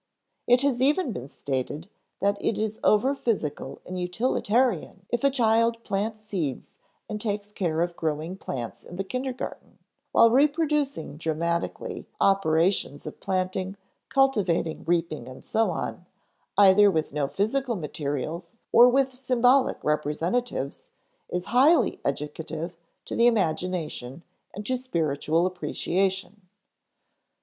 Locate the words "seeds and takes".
6.21-7.51